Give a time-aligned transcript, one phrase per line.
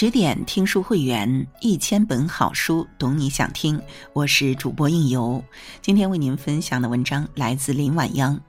[0.00, 3.82] 十点听书会员，一千本好书，懂你想听。
[4.12, 5.42] 我是主播应由，
[5.82, 8.40] 今天为您分享的文章来自林晚央。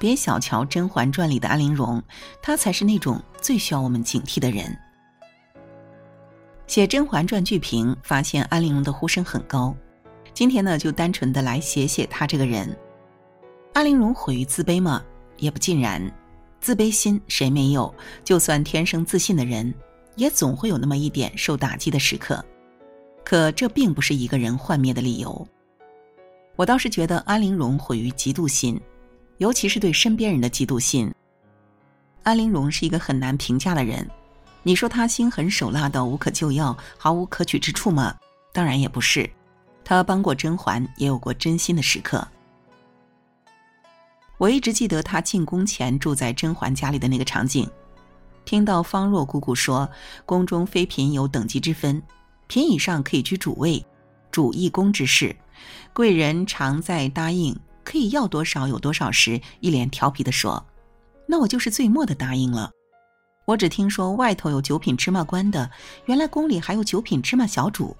[0.00, 2.02] 别小瞧《甄嬛传》里的安陵容，
[2.42, 4.76] 她才是那种最需要我们警惕的人。
[6.66, 9.72] 写《甄嬛传》剧评，发现安陵容的呼声很高。
[10.34, 12.76] 今天呢，就单纯的来写写她这个人。
[13.74, 15.00] 安陵容毁于自卑吗？
[15.36, 16.02] 也不尽然。
[16.60, 17.94] 自卑心谁没有？
[18.24, 19.72] 就算天生自信的人。
[20.16, 22.44] 也总会有那么一点受打击的时刻，
[23.24, 25.46] 可这并不是一个人幻灭的理由。
[26.56, 28.78] 我倒是觉得安陵容毁于嫉妒心，
[29.38, 31.10] 尤其是对身边人的嫉妒心。
[32.22, 34.06] 安陵容是一个很难评价的人，
[34.62, 38.14] 你说她心狠手辣到无可救药、毫无可取之处吗？
[38.52, 39.28] 当然也不是，
[39.82, 42.26] 她帮过甄嬛，也有过真心的时刻。
[44.36, 47.66] 我一直记得她进宫前住在甄嬛家里的那个场景。
[48.50, 49.88] 听到方若姑姑说，
[50.26, 52.02] 宫中妃嫔有等级之分，
[52.48, 53.86] 嫔以上可以居主位，
[54.32, 55.36] 主一宫之事。
[55.92, 60.66] 贵人常在答应可以要多少有多少时，一脸调皮的说
[61.28, 62.72] ：“那我就是最末的答应了。
[63.44, 65.70] 我只听说外头有九品芝麻官的，
[66.06, 67.96] 原来宫里还有九品芝麻小主。”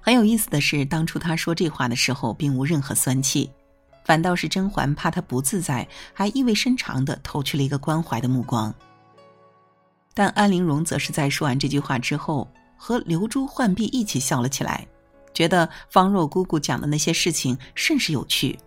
[0.00, 3.50] 很有意思的是，当初他说这话的时候，并无任何酸气。
[4.04, 8.74] 反倒是甄嬛怕他不自在，还意味深长的投去了一个关怀的目光。
[10.14, 14.86] 但安陵容则是在说完这句话之后，和流珠浣碧一起笑了起来，
[15.32, 18.58] 觉得方若姑姑讲的那些事情甚是有趣。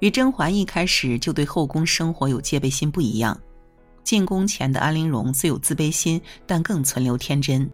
[0.00, 3.38] 与甄嬛一开始就对后宫生活有戒备心不一样，
[4.04, 7.68] 进宫前的安陵容虽有自卑心，但更存留天真。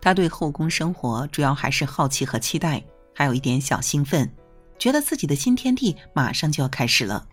[0.00, 2.82] 她对后宫生活主要还是好奇和期待，
[3.14, 4.30] 还有一点小兴奋。
[4.78, 7.26] 觉得自己的新天地马上就要开始了，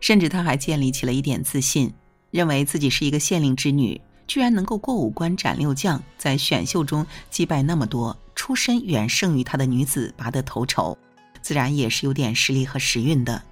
[0.00, 1.92] 甚至他还建立起了一点自信，
[2.30, 10.96] 认为自己是一个县令之女，居然能够过五关斩六将，在选秀中击败那么多出身远胜于她的女子，拔得头筹，
[11.42, 13.42] 自然也是有点实力和时运的。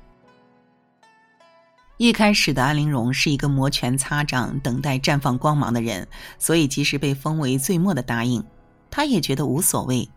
[1.98, 6.08] 一开始的安陵容是一个摩拳擦掌、等待绽放光芒的人，
[6.38, 8.42] 所以即使被封为最末的答应，
[8.90, 10.08] 她也觉得无所谓。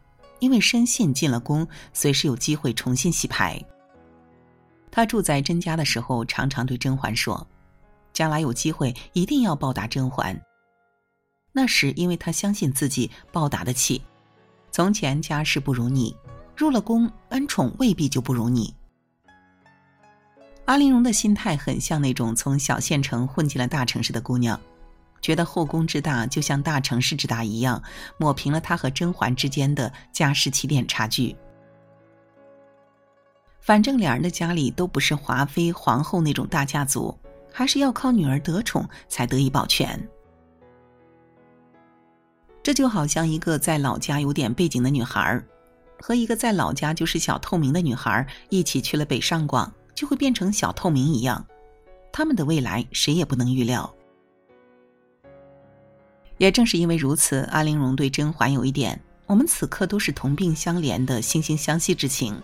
[0.45, 3.59] 因为深信进了宫，随时有机会重新洗牌。
[4.91, 7.47] 他住在甄家的时候，常常对甄嬛说
[8.13, 10.39] ：“将来有机会一定要报答甄嬛。”
[11.51, 13.99] 那时，因为他相信自己报答得起。
[14.69, 16.15] 从前家世不如你，
[16.55, 18.71] 入了宫，恩宠未必就不如你。
[20.65, 24.61] 阿玲容的心态很像那种从小县城混进了大城市的姑娘。
[25.25, 27.81] 觉得后宫之大就像大城市之大一样，
[28.19, 31.35] 抹平了他和甄嬛之间的家世起点差距。
[33.59, 37.17] 反正两人的家里都不是华妃、皇后那种大家族，
[37.51, 39.99] 还是要靠女儿得宠才得以保全。
[42.61, 45.43] 这就好像一个在老家有点背景的女孩，
[45.99, 51.43] 和一个在老家就是小透明的女孩一起去了北上广，就会变成小透明一样。
[52.13, 53.91] 他们的未来谁也不能预料。
[56.37, 62.39] 也正是因为如此，阿玲容对甄嬛有一点“我们此刻都是同病相怜”的惺惺相惜之情。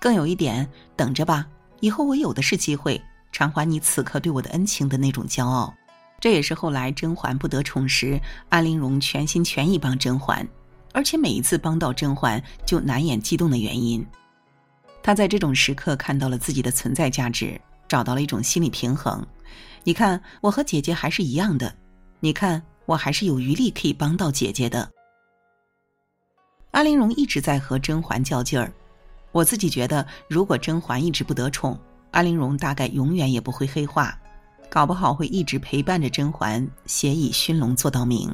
[0.00, 1.46] 更有一点“等着吧，
[1.80, 3.00] 以后我有的是机会
[3.32, 5.74] 偿还你此刻对我的恩情”的那种骄傲。
[6.20, 8.20] 这也是后来甄嬛不得宠时，
[8.50, 10.46] 安陵容全心全意帮甄嬛，
[10.92, 14.06] 而且每一次帮到甄嬛就难掩激动的原因。
[15.02, 17.58] 她在这种时刻看到了自己的存在价值，
[17.88, 19.26] 找到了一种心理平衡。
[19.82, 21.74] 你看，我和姐姐还是一样的。
[22.22, 24.86] 你看，我还是有余力可以帮到姐姐的。
[26.72, 28.70] 阿玲容一直在和甄嬛较劲儿，
[29.32, 31.78] 我自己觉得，如果甄嬛一直不得宠，
[32.10, 34.16] 阿玲容大概永远也不会黑化，
[34.68, 38.30] 搞不好会一直陪伴着甄嬛，协以熏龙做到明。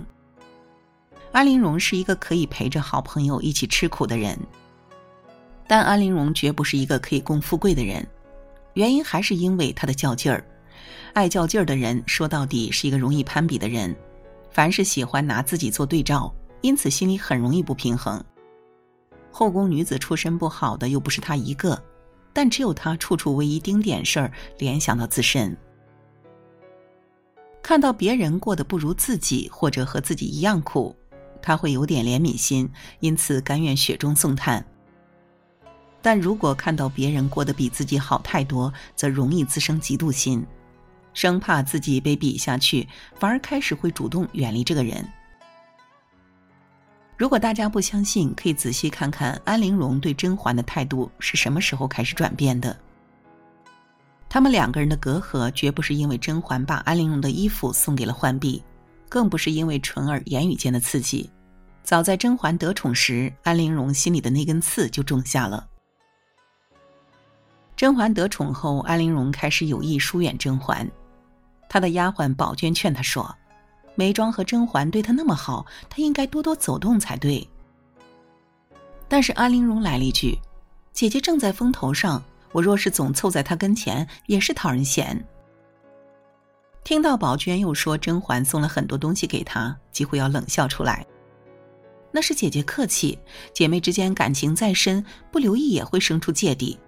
[1.31, 4.37] 阿玲容是一个可以陪着好朋友一起吃苦的人，
[5.69, 8.05] 但阿玲容绝不是一个可以共富贵的人，
[8.75, 10.45] 原因还是因为她的较劲儿。
[11.13, 13.95] 爱较劲儿的人，说到底是一个容易攀比的人，
[14.51, 18.23] 凡是喜欢拿自己做对照，因此心里很容易不平衡。
[19.31, 21.83] 后宫女子出身不好的又不是她一个，
[22.33, 25.57] 但只有她处处为一丁点事儿联想到自身，
[27.63, 30.95] 看到别人过得不如自己或者和自己一样苦，
[31.43, 34.65] 她会有点怜悯心，因此甘愿雪中送炭。
[36.01, 40.47] 但如果看到别人过得比自己好太多，则容易滋生嫉妒心。
[41.17, 42.87] 生怕自己被比下去，
[43.19, 45.03] 反而开始会主动远离这个人。
[47.17, 52.79] 如果大家不相信，可以仔细看看安陵容对甄嬛的态度是什么时候开始转变的。
[54.29, 58.63] 他们两个人的隔阂绝不是因为甄嬛把安陵容的衣服送给了浣碧，
[59.09, 61.31] 更不是因为纯儿言语间的刺激。
[61.83, 65.67] 早在甄嬛得宠时，安陵容心里的那根刺就种下了。
[67.75, 70.87] 甄嬛得宠后，安陵容开始有意疏远甄嬛。
[71.69, 73.35] 她的丫鬟宝娟劝她说
[73.95, 77.47] ：“眉庄和甄嬛对她那么好，她应该多多走动才对。”
[79.09, 80.39] 但是安陵容来了一句
[80.93, 82.23] ：“姐姐正在风头上，
[82.53, 85.23] 我若是总凑在她跟前，也是讨人嫌。”
[86.85, 91.05] 听到宝娟又说甄嬛送了很多东西给她，几乎要冷笑出来。
[92.13, 93.19] 那是姐姐客气，
[93.53, 96.79] 姐妹之间感情再深，不留意也会生出芥蒂。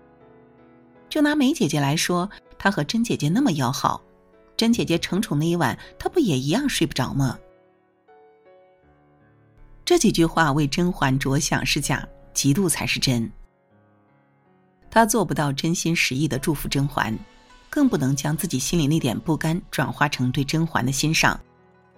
[1.08, 4.00] 就拿梅姐姐来说，她和甄姐姐那么要好，
[4.58, 7.38] 甄姐姐承宠那一晚，她不也一样睡不着吗？
[9.84, 13.31] 这几句话为甄嬛着想是假，嫉妒才是真。
[14.90, 17.16] 他做不到真心实意的祝福甄嬛，
[17.70, 21.38] 更不能将自己心里那点不甘转化成对甄嬛的欣赏，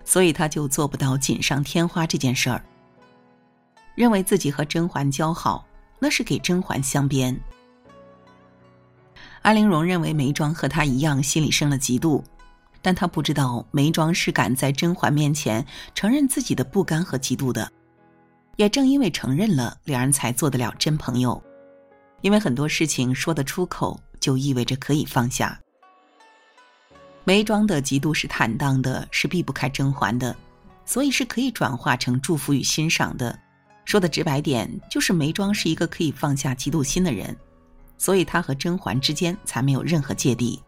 [0.05, 2.63] 所以他就做不到锦上添花这件事儿。
[3.95, 5.67] 认为自己和甄嬛交好，
[5.99, 7.35] 那是给甄嬛镶边。
[9.41, 12.23] 安陵容认为眉庄和她一样，心里生了嫉妒，
[12.83, 17.71] 但他不知道眉庄是敢在甄嬛面前承认自己的不甘和嫉妒的。
[18.57, 21.43] 也正因为承认了，两人才做得了真朋友。
[22.21, 25.59] 因为很多事情说得出口，就意味着可以放下。
[27.25, 30.37] 眉庄的嫉妒是坦荡的，是避不开甄嬛的，
[30.85, 33.39] 所以是可以转化成祝福与欣赏的。
[33.87, 37.35] 说的直白点，就是眉庄是一个可以放下嫉妒心的人。
[37.97, 40.63] 所以他和甄嬛之间才没有任何芥蒂。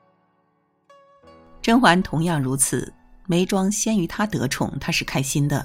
[1.62, 2.92] 甄嬛同样如此，
[3.26, 5.64] 眉庄先于她得宠，她是开心的。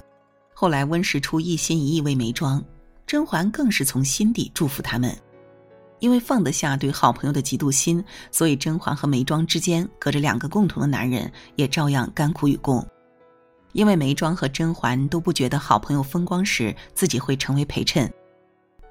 [0.54, 2.64] 后来温实初一心一意为眉庄，
[3.08, 5.16] 甄嬛更是从心底祝福他们。
[6.00, 12.86] 因为放得下对好朋友的嫉妒心，所以甄嬛和眉庄之间隔着两个共同的男人，也照样甘苦与共。
[13.74, 18.12] 因为眉庄和甄嬛都不觉得好朋友风光时，自己会成为陪衬。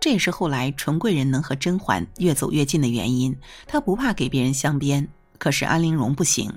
[0.00, 3.36] 这也是后来纯贵人能和甄嬛越走越近的原因。
[3.66, 5.08] 她不怕给别人镶边，
[5.38, 6.52] 可是安陵容不行。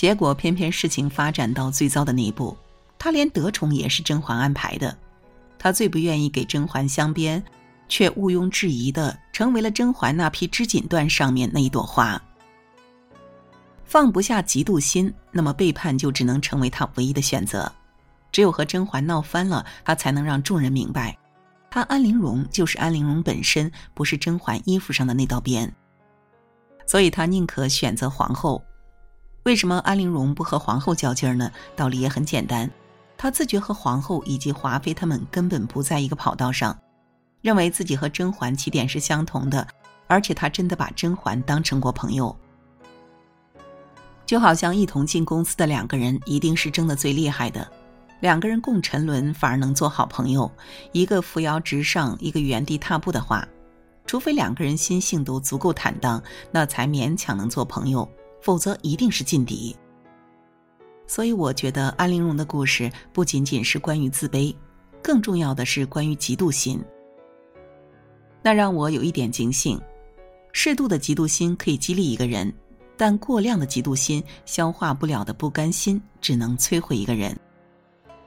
[0.00, 2.56] 结果偏偏事情发展到最糟的那一步，
[2.98, 4.96] 他连得宠也是甄嬛安排的。
[5.58, 7.44] 他最不愿意给甄嬛镶边，
[7.86, 12.18] 却毋庸置疑的成为了甄嬛那批织锦缎上面那一朵花。
[13.84, 17.70] 放不下嫉妒心，那么背叛就只能成为他唯一的选择。
[18.32, 21.14] 只有和甄嬛闹翻了，他才能让众人明白。
[21.70, 25.70] 他安陵容就是安陵容本身，不是甄嬛衣服上的那道边。
[26.86, 28.64] 所以他宁可选择皇后。
[29.44, 31.50] 为什么安陵容不和皇后较劲儿呢？
[31.74, 32.70] 道理也很简单，
[33.16, 36.78] 她自觉和皇后以及华妃他们根本不在一个跑道上，
[37.40, 39.66] 认为自己和甄嬛起点是相同的，
[40.06, 42.36] 而且她真的把甄嬛当成过朋友。
[44.26, 47.66] 就好像一同进公司的两个人，一定是争得最厉害的。
[48.20, 50.48] 两个人共沉沦，反而能做好朋友。
[50.92, 53.48] 一个扶摇直上，一个原地踏步的话，
[54.04, 56.22] 除非两个人心性都足够坦荡，
[56.52, 58.06] 那才勉强能做朋友，
[58.40, 59.76] 否则一定是劲敌。
[61.06, 64.54] 所以，我觉得安陵容的故事不仅仅是关于自卑，
[65.02, 66.80] 更重要的是关于嫉妒心。
[68.42, 69.80] 那让我有一点警醒：
[70.52, 72.52] 适度的嫉妒心可以激励一个人，
[72.96, 77.36] 但过量的嫉妒心、消化不了的不甘心，只能摧毁一个人。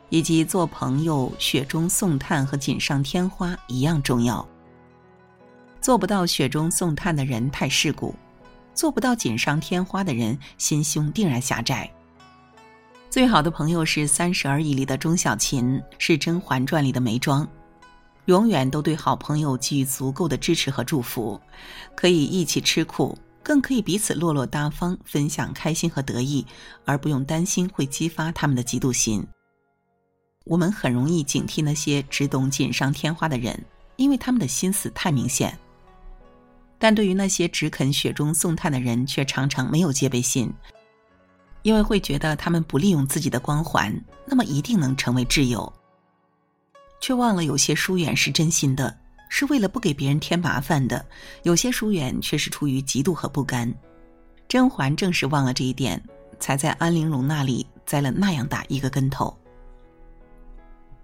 [0.10, 4.48] 以及做朋友，雪中送炭和锦上添花一样重要。
[5.82, 8.14] 做不到雪中送炭的人太世故，
[8.74, 11.90] 做不到锦上添花的人心胸定然狭窄。
[13.10, 17.48] 最好的朋友是《三十而已》里的钟小琴，是《甄嬛传》里的眉庄，
[18.26, 21.40] 永远都对好朋友给予足够的支持和祝福，
[21.96, 26.44] 可以一起吃苦，更可以彼此落落大方，分享开心和得意，
[26.86, 29.24] 而不用担心会激发他们的嫉妒心。
[30.46, 33.64] 我们很容易警惕那些只懂锦上添花的人，
[33.96, 35.56] 因为他们的心思太明显。
[36.84, 40.52] 但对于那些只肯雪中送炭的人，却常常没有戒备心，
[41.62, 45.72] 因为会觉得他们不利用自己的光环，那么一定能成为挚友。
[47.00, 48.94] 却忘了有些疏远是真心的，
[49.30, 51.02] 是为了不给别人添麻烦的；
[51.44, 53.74] 有些疏远却是出于嫉妒和不甘。
[54.50, 56.04] 甄嬛正是忘了这一点，
[56.38, 59.34] 才在安陵容那里栽了那样大一个跟头。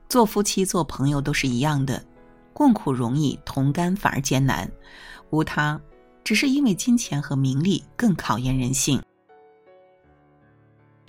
[0.10, 2.04] 做夫妻、做朋友都是一样的，
[2.52, 4.70] 共苦容易，同甘反而艰难。
[5.32, 5.80] 无他，
[6.24, 9.02] 只是因为金钱和名利更考验人性。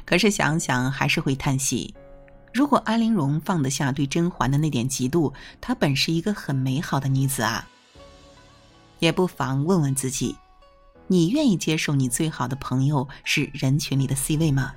[0.04, 1.94] 可是想想还是会叹息：
[2.52, 7.68] 如果安陵容放得下对甄嬛的那点嫉妒，她本是一个很美好的女子啊。
[8.98, 10.36] 也不妨问问自己：
[11.06, 14.74] 你愿意接受你最好的朋友是人群里的 C 位吗？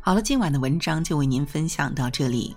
[0.00, 2.56] 好了，今晚的文章就为您分享到这里。